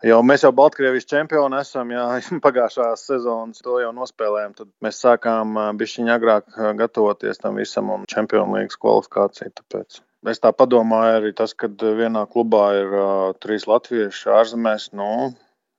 [0.03, 2.07] Jau mēs jau Baltkrievijas čempioni esam, jā,
[2.47, 4.57] pagājušās sezonas to jau nospēlējām.
[4.59, 9.55] Tad mēs sākām bišķiņā agrāk gatavoties tam visam un čempionu līgas kvalifikāciju.
[9.61, 10.03] Tāpēc.
[10.33, 13.07] Es tā padomāju arī tas, ka vienā klubā ir uh,
[13.43, 14.91] trīs latvieši ārzemēs.
[14.99, 15.31] Nu,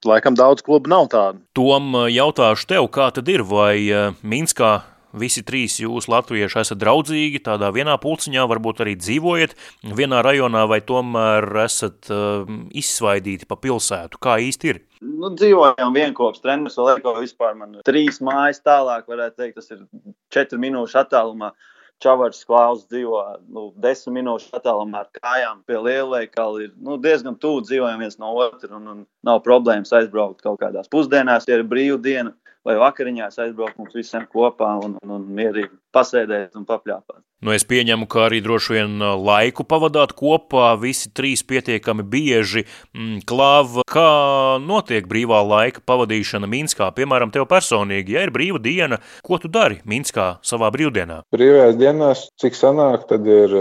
[0.07, 1.43] Laikam daudz klubu nav tādu.
[1.57, 3.77] Tom jautāšu tev, kā tad ir, vai
[4.23, 4.81] Minskā
[5.13, 9.55] visi trīs jūs latvieši esat draudzīgi, tādā vienā pulciņā, varbūt arī dzīvojat
[9.97, 14.21] vienā rajonā, vai tomēr esat uh, izsvaidīti pa pilsētu?
[14.23, 14.81] Kā īsti ir?
[15.03, 19.85] Nu, dzīvojam vienopus treneris, vēl ir vispār man trīs mājas tālāk, varētu teikt, tas ir
[20.33, 21.53] četru minūšu attālumā.
[22.03, 26.65] Čavars Klaus dzīvo nu, desmit minūšu attālumā ar kājām pie lielveikala.
[26.65, 30.91] Ir nu, diezgan tuvu dzīvojam viens no otra un, un nav problēmas aizbraukt kaut kādās
[30.91, 32.33] pusdienās, ja ir brīvdiena
[32.67, 37.23] vai vakariņās aizbraukt mums visiem kopā un, un, un mierīgi pasēdēt un papļāpāt.
[37.43, 42.63] Nu, es pieņemu, ka arī droši vien laiku pavadāt kopā, visi trīs pietiekami bieži.
[42.95, 44.11] Mm, Klāv, kā
[44.63, 46.87] notiek brīvā laika pavadīšana Minskā?
[46.95, 51.25] Piemēram, tev personīgi, ja ir brīva diena, ko tu dari Minskā savā brīvdienā?
[51.35, 53.57] Brīvajās dienās, cik sanāk, tad ir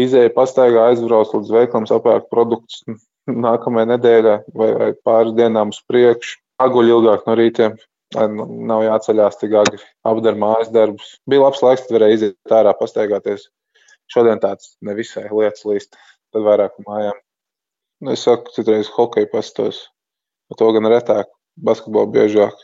[0.00, 2.86] izēja pastaigā aizbraukt līdz veikalam, sapērkt produktus
[3.28, 6.40] nākamajai nedēļai vai, vai pāris dienām uz priekšu.
[6.64, 7.76] Aguļ ilgāk no rītiem,
[8.14, 11.16] Nu, nav jāceļās tik agri, apdara mājas darbus.
[11.26, 13.48] Bija labs laiks, tad varēja iziet ārā, pastaigāties.
[14.12, 15.98] Šodien tāds nevisai lietas līst,
[16.32, 17.18] tad vairāk mājām.
[18.04, 19.82] Nu, es saku, citreiz hokeju pastos,
[20.54, 22.54] to gan retāk, basketbolu biežāk.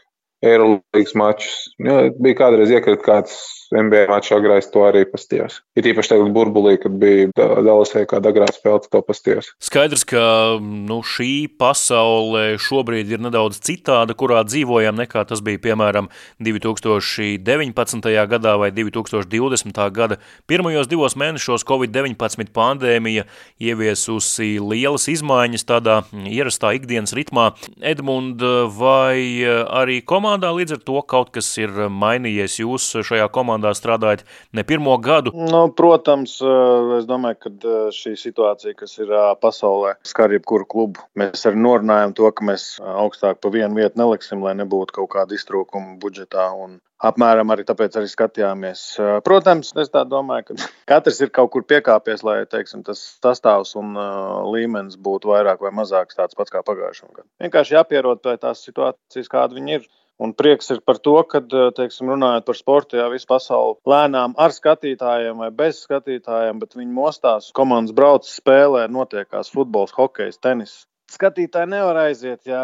[0.42, 1.52] Eirolandes mačus.
[1.78, 3.34] Jā, bija kādreiz iekrita kāds
[3.72, 5.60] NBA mačs, agrāk to arī pastījos.
[5.78, 9.52] Ir īpaši tagad burbulī, kad bija Dallasē kāda agrā spēle, to pastījos.
[9.62, 10.24] Skaidrs, ka
[10.60, 16.10] nu, šī pasaule šobrīd ir nedaudz citāda, kurā dzīvojam, nekā tas bija piemēram
[16.42, 18.10] 2019.
[18.34, 19.80] gadā vai 2020.
[19.94, 20.18] gada.
[20.50, 23.24] Pirmajos divos mēnešos Covid-19 pandēmija
[23.62, 27.52] ieviesusi lielas izmaiņas tādā ierastā ikdienas ritmā.
[27.80, 28.42] Edmund,
[28.76, 32.60] vai arī komanda komandā, līdz ar to kaut kas ir mainījies.
[32.62, 35.32] Jūs šajā komandā strādājat ne pirmo gadu.
[35.34, 40.64] Nu, protams, eh, es domāju, ka eh, šī situācija, kas ir eh, pasaulē, skar jebkuru
[40.64, 41.04] klubu.
[41.16, 45.36] Mēs arī norunājam to, ka mēs augstāk pa vienu vietu neliksim, lai nebūtu kaut kāda
[45.36, 46.48] iztrūkuma budžetā.
[46.56, 48.82] Un apmēram arī tāpēc arī skatījāmies.
[49.26, 54.46] Protams, es domāju, ka katrs ir kaut kur piekāpies, lai teiksim, tas sastāvs un uh,
[54.48, 57.28] līmenis būtu vairāk vai mazāk tāds pats kā pagājušajā gadā.
[57.42, 59.90] Vienkārši jāpierod pie tās situācijas, kāda viņi ir.
[60.22, 61.40] Un prieks ir par to, ka,
[61.76, 66.94] teiksim, runājot par sportu, jā, visa pasaule lēnām ar skatītājiem vai bez skatītājiem, bet viņi
[66.94, 70.82] mostās, komandas brauc, spēlē, notiekās futbols, hokejs, tenis.
[71.12, 72.60] Skatītāji nevar aiziet, jā,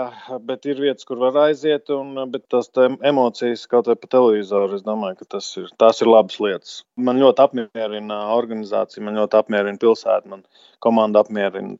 [0.49, 2.71] bet ir vietas, kur var aiziet, un tās
[3.11, 4.79] emocijas kaut vai pa televizoru.
[4.79, 6.79] Es domāju, ka tas ir, tās ir labas lietas.
[6.97, 10.47] Man ļoti apmierina organizācija, man ļoti apmierina pilsēta, man
[10.85, 11.77] komanda apmierina.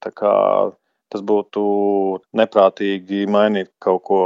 [1.09, 1.63] Tas būtu
[2.37, 4.21] neprātīgi mainīt kaut ko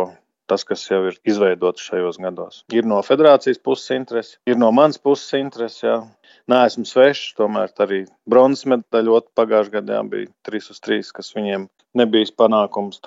[0.53, 2.62] tas, kas jau ir izveidots šajos gados.
[2.77, 5.87] Ir no federācijas puses interese, ir no manas puses interese.
[5.88, 6.03] Jā.
[6.51, 11.69] Nē, esmu svešs, tomēr arī bronzas medaļa pagājušajā gadā bija 3 uz 3, kas viņiem
[11.99, 13.01] nebija panākums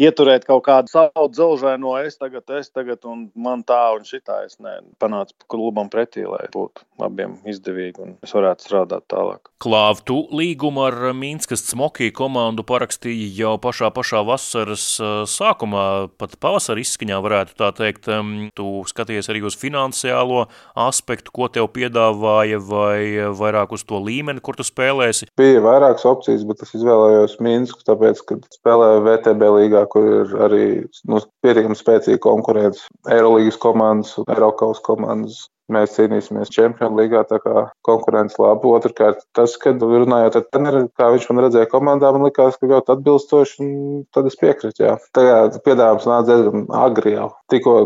[0.00, 4.42] ieturēt kaut kādu savu dzelžaino, es tagad, es tagad, un man tā un šitā.
[4.46, 9.50] Es ne, panācu klubam pretī, lai būtu abiem izdevīgi un es varētu strādāt tālāk.
[9.62, 14.84] Klāv, tu līgumu ar Mīnskas Smokī komandu parakstīji jau pašā pašā vasaras
[15.32, 15.86] sākumā,
[16.20, 18.10] pat pavasara izskaņā varētu tā teikt.
[18.56, 20.46] Tu skaties arī uz finansiālo
[20.86, 25.30] aspektu, ko tev piedāvāja, vai vairāk uz to līmeni, kur tu spēlēsi?
[25.40, 30.64] Bija vairākas opcijas, bet es izvēlējos Mīnsku, tāpēc, ka spēlēju VTB līgā kur ir arī
[31.08, 32.86] nu, pietiekami spēcīga konkurence.
[33.10, 35.44] Eirolandes komandas, Eiropas komandas.
[35.72, 38.76] Mēs cīnīsimies Champions League, tā kā konkurence laba.
[38.78, 42.94] Otrakārt, tas, kad runājot ar treneri, kā viņš man redzēja komandā, man likās, ka ļoti
[42.94, 44.84] atbilstoši, un tad es piekrītu.
[44.86, 44.94] Jā.
[45.16, 47.32] Tagad piedāvājums nāca diezgan agri jau.
[47.50, 47.76] Tikko,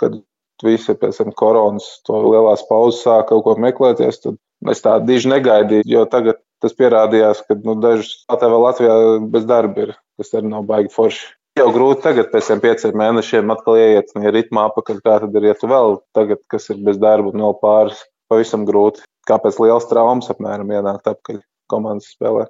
[0.00, 0.16] kad
[0.64, 4.38] visi pēc tam koronas to lielās pauzes sāka kaut ko meklēties, tad
[4.72, 8.94] es tā diži negaidīju, jo tagad tas pierādījās, ka nu, dažas tā vēl Latvijā
[9.30, 11.28] bez darba ir, kas arī nav baigi forši.
[11.58, 15.00] Jau grūti tagad, pēc tam pieciem mēnešiem, atkal ieiet ritmā apakaļ.
[15.04, 19.04] Kā tad ir, ja tu vēl tagad, kas ir bez darba vēl pāris, pavisam grūti.
[19.28, 21.42] Kāpēc liels traumas apmēram ienākt apakaļ
[21.72, 22.46] komandas spēlē?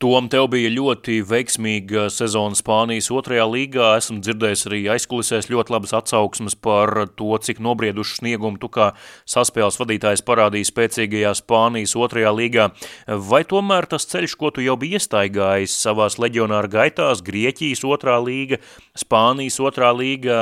[0.00, 3.88] Tom, tev bija ļoti veiksmīga sezona Spānijas otrajā līgā.
[4.00, 8.86] Esmu dzirdējis arī aizkulisēs ļoti labas atsauksmes par to, cik nobriedušu sniegumu tu kā
[9.28, 12.70] saspēles vadītājs parādīji spēcīgajā Spānijas otrajā līgā.
[13.28, 18.56] Vai tomēr tas ceļš, ko tu jau biji iestaigājis savās leģionāra gaitās, Grieķijas otrā līga,
[18.96, 20.38] Spānijas otrā līga,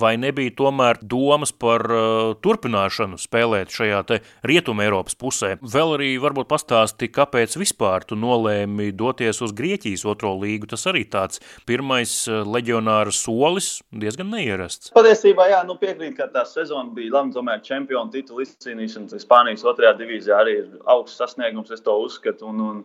[0.00, 5.58] vai nebija tomēr domas par uh, turpināšanu spēlēt šajā te Rietuma Eiropas pusē?
[5.60, 10.68] Vēl arī varbūt pastāsti, kāpēc vispār tu nolēmi nolēmi doties uz Grieķijas otro līgu.
[10.68, 14.92] Tas arī tāds pirmais eh, leģionāra solis, diezgan neierasts.
[14.94, 17.34] Patiesībā, jā, nu piekrīt, ka tā sezona bija labi.
[17.34, 22.48] Tomēr čempionu titulu izcīnīšana Spānijas otrajā divīzijā arī ir augsts sasniegums, es to uzskatu.
[22.50, 22.84] Un, un,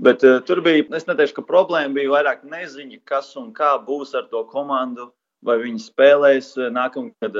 [0.00, 4.14] bet uh, tur bija, es neteikšu, ka problēma bija vairāk neziņa, kas un kā būs
[4.14, 5.10] ar to komandu.
[5.40, 7.32] Vai viņi spēlēs eh, nākamgad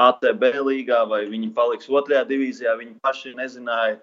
[0.00, 2.72] ATB līgā, vai viņi paliks otrajā divīzijā.
[2.78, 3.98] Viņi paši nezināja,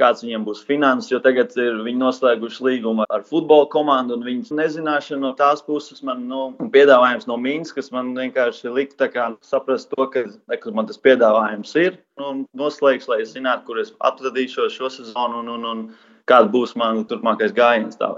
[0.00, 4.54] kāds viņiem būs finanses, jo tagad ir viņi noslēguši līgumu ar futbola komandu, un viņas
[4.58, 6.40] nezināšana no tās puses man nu,
[6.74, 9.10] piedāvājums no Mīnskas man vienkārši lika
[9.42, 14.74] saprast to, ka man tas piedāvājums ir un noslēgs, lai es zinātu, kur es atradīšos
[14.74, 15.42] šo sezonu.
[15.42, 15.86] Un, un, un,
[16.30, 17.98] kāds būs mans turpmākais gājiens.
[18.00, 18.08] Tā,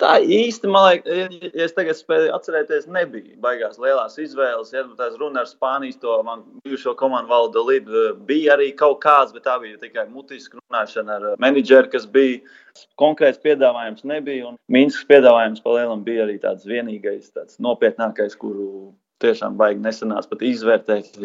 [0.00, 4.72] tā īsti, man liekas, ja es tagad spēju atcerēties, nebija baigās lielās izvēles.
[4.74, 9.34] Ja tās runa ar Spānijas, to man bijušo komandu valda Lidu bija arī kaut kāds,
[9.34, 12.40] bet tā bija tikai mutiska runāšana ar menedžeru, kas bija.
[13.00, 18.92] Konkrēts piedāvājums nebija, un Mīnskas piedāvājums pa lielam bija arī tāds vienīgais, tāds nopietnākais, kuru
[19.20, 21.18] tiešām baigi nesanāca pat izvērtēt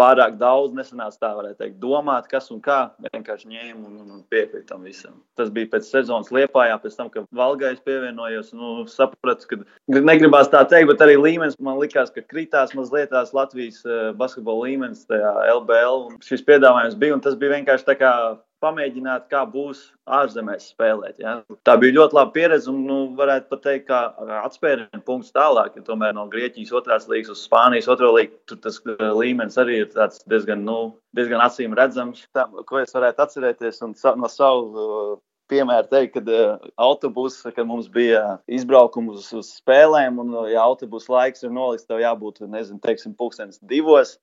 [0.00, 2.80] pārāk daudz nesanāca tā, varētu teikt, domāt, kas un kā.
[3.10, 5.18] Vienkārši ņēmu un, un, un piekrītu tam visam.
[5.38, 8.52] Tas bija pēc sezonas liepājā, pēc tam, kad Valgais pievienojos.
[8.56, 9.60] Nu, sapratu, ka
[10.00, 14.68] negribās tā teikt, bet arī līmenis man likās, ka kritās mazliet tās Latvijas eh, basketbola
[14.68, 16.06] līmenis tajā LBL.
[16.26, 18.14] Šis piedāvājums bija, un tas bija vienkārši tā kā
[18.64, 21.20] pamēģināt, kā būs ārzemēs spēlēt.
[21.22, 21.38] Ja?
[21.66, 24.00] Tā bija ļoti laba pieredze, un nu, varētu pat teikt, ka
[24.42, 28.80] atspērienu punkts tālāk, ja tomēr no Grieķijas otrās līnijas uz Spānijas otro līniju, tur tas
[28.84, 29.90] uh, līmenis arī ir
[30.30, 30.78] diezgan, nu,
[31.16, 32.26] diezgan acīm redzams.
[32.36, 35.18] Tā, ko es varētu atcerēties un no savu uh,
[35.50, 41.16] piemēru teikt, kad uh, autobuss, kad mums bija izbraukums uz, uz spēlēm, un ja autobusu
[41.16, 44.18] laiks ir nolikts, tev jābūt, nezinu, teiksim, pulkstenis divos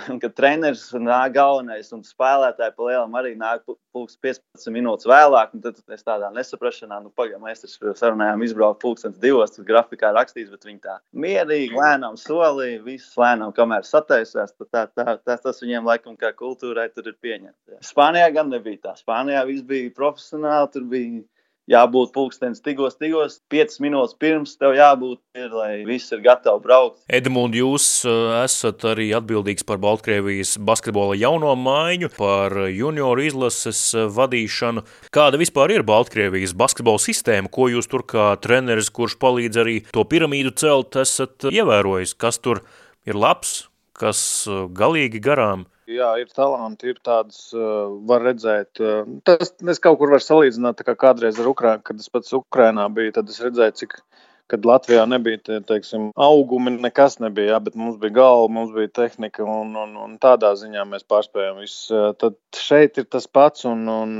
[0.22, 5.54] kad treneris nāk galvenais un spēlētāji pa lielam arī nāk pulks 15 minūtes vēlāk.
[5.64, 10.52] Tad es tādā nesaprašanā, nu, pagaidām, mēs taču sarunājām izbraukt pulkstenis divos, tas grafikā rakstīts,
[10.52, 14.54] bet viņi tā mierīgi, lēnām solī, viss lēnām, kamēr sataisās.
[14.70, 17.80] Tā, tā, tā, tas viņiem laikam kā kultūrai tur ir pieņemts.
[17.90, 18.96] Spānijā gan nebija tā.
[19.00, 21.22] Spānijā viss bija profesionāli, tur bija
[21.70, 26.98] jābūt pulkstenis tigos, tigos, 5 minūtes pirms tev jābūt, ir, lai viss ir gatavs braukt.
[27.12, 34.08] Edmund, jūs uh, esat arī atbildīgs par Baltkrievijas basketbola jauno maiņu, par junioru izlases uh,
[34.10, 34.84] vadīšanu.
[35.14, 40.06] Kāda vispār ir Baltkrievijas basketbola sistēma, ko jūs tur kā treneris, kurš palīdz arī to
[40.06, 42.64] piramīdu celt, esat ievērojis, kas tur
[43.06, 45.68] ir labs, kas uh, galīgi garām?
[45.96, 48.80] Jā, ir talanti, ir tādas, uh, var redzēt.
[48.80, 52.88] Uh, tas es kaut kur varu salīdzināt, kā kādreiz ar Ukraiņu, kad es pats Ukrainā
[52.94, 54.02] biju, tad es redzēju, cik.
[54.50, 58.90] Kad Latvijā nebija te, teiksim, augumi, nekas nebija, jā, bet mums bija galva, mums bija
[58.98, 62.00] tehnika, un, un, un tādā ziņā mēs pārspējām visu.
[62.18, 64.16] Tad šeit ir tas pats, un, un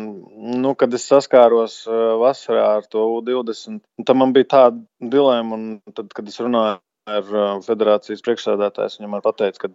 [0.62, 1.80] nu, kad es saskāros
[2.22, 6.78] vasarā ar to U20, tad man bija tāda dilemma, un tad, kad es runāju
[7.11, 9.74] ar federācijas priekšsēdētājs, viņam arī pateica, ka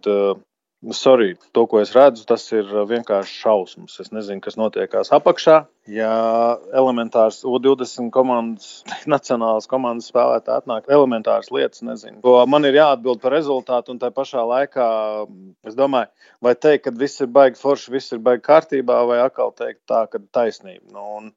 [0.94, 3.96] Sorry, to, ko es redzu, tas ir uh, vienkārši šausmas.
[4.02, 5.56] Es nezinu, kas notiekās apakšā.
[5.90, 6.10] Ja
[6.74, 12.20] elementārs U20 komandas, nacionālās komandas spēlētāji atnāk elementāras lietas, nezinu.
[12.26, 14.88] To man ir jāatbild par rezultātu, un tā pašā laikā
[15.66, 19.54] es domāju, vai teikt, ka viss ir baigi forši, viss ir baigi kārtībā, vai atkal
[19.58, 20.86] teikt tā, ka taisnība.
[20.94, 21.32] Nu, un,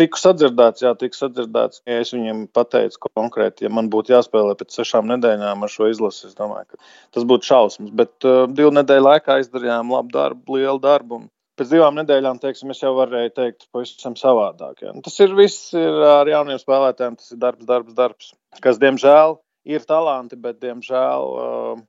[0.00, 1.82] Tiku sadzirdēts, jā, tiku sadzirdēts.
[1.88, 6.30] Ja es viņiem pateicu konkrēti, ja man būtu jāspēlē pēc sešām nedēļām ar šo izlasi,
[6.30, 6.80] es domāju, ka
[7.16, 7.92] tas būtu šausmas.
[8.00, 11.22] Bet uh, divu nedēļu laikā izdarījām labu darbu, lielu darbu.
[11.60, 14.80] Pēc divām nedēļām, teiksim, es jau varēju teikt, pavisam savādāk.
[14.80, 14.94] Ja.
[15.04, 18.30] Tas ir viss ir ar jauniem spēlētājiem, tas ir darbs, darbs, darbs.
[18.64, 19.36] Kas, diemžēl,
[19.68, 21.82] ir talanti, bet, diemžēl, uh,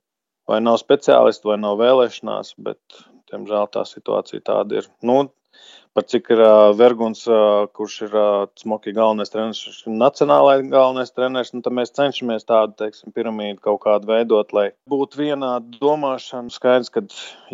[0.50, 3.04] vai nav speciālisti, vai nav vēlēšanās, bet,
[3.34, 4.88] diemžēl, tā situācija tāda ir.
[5.04, 5.24] Nu,
[5.94, 11.52] par cik ir uh, Verguns, uh, kurš ir uh, smoki galvenais treneris, nacionālais galvenais treneris,
[11.54, 16.50] nu, tad mēs cenšamies tādu, teiksim, piramīdu kaut kādu veidot, lai būtu vienāda domāšana.
[16.54, 17.04] Skaidrs, ka,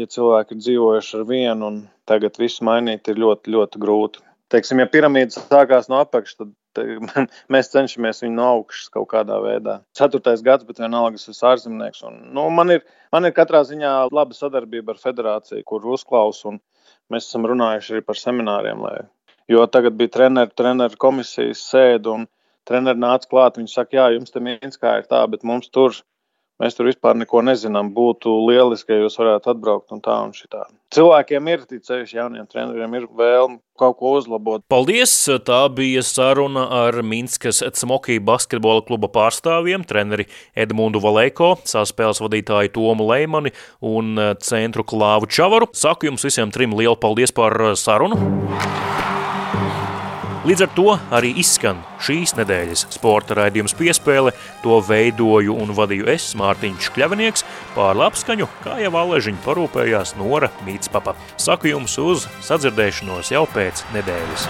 [0.01, 4.25] ja cilvēki ir dzīvojuši ar vienu un tagad visu mainīt, ir ļoti, ļoti grūti.
[4.53, 6.51] Teiksim, ja piramīda sākās no apakšas, tad
[7.53, 9.81] mēs cenšamies viņu no augšas kaut kādā veidā.
[9.97, 12.03] Ceturtais gads, bet vienalga es esmu ārzemnieks.
[12.09, 12.85] Un, nu, man, ir,
[13.15, 16.59] man ir katrā ziņā laba sadarbība ar federāciju, kur uzklausu.
[17.11, 18.85] Mēs esam runājuši arī par semināriem.
[18.87, 19.01] Lai,
[19.51, 22.29] jo tagad bija treneru, treneru komisijas sēde, un
[22.69, 23.59] treneri nāca klāt.
[23.59, 25.97] Viņi saka, jā, jums te mīnus kā ir tā, bet mums tur
[26.61, 27.89] Mēs tur vispār neko nezinām.
[27.97, 30.67] Būtu lieliski, ja jūs varētu atbraukt un tā un šitā.
[30.93, 34.61] Cilvēkiem ir ticējuši, jauniem treneriem ir vēlme kaut ko uzlabot.
[34.69, 35.15] Paldies!
[35.47, 43.09] Tā bija saruna ar Minskas Cmokī basketbola kluba pārstāvjiem, treneri Edmundu Valēko, saspēles vadītāju Tomu
[43.09, 45.73] Leimani un centru Klāvu Čavaru.
[45.73, 48.21] Saku jums visiem trim lielu paldies par sarunu!
[50.41, 54.33] Līdz ar to arī izskan šīs nedēļas sporta raidījums piespēle.
[54.63, 61.13] To veidoju un vadīju es, Mārtiņš Kļavinieks, pār labskaņu, kā jau Aležiņa parūpējās Nora Mītspapa.
[61.37, 64.49] Saku jums uz sadzirdēšanos jau pēc nedēļas.